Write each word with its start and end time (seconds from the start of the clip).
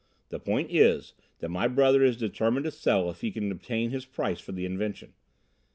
The 0.29 0.39
point 0.39 0.71
is 0.73 1.13
that 1.41 1.49
my 1.51 1.67
brother 1.67 2.03
is 2.03 2.17
determined 2.17 2.63
to 2.63 2.71
sell 2.71 3.11
if 3.11 3.21
he 3.21 3.29
can 3.29 3.51
obtain 3.51 3.91
his 3.91 4.03
price 4.07 4.39
for 4.39 4.51
the 4.51 4.65
invention. 4.65 5.13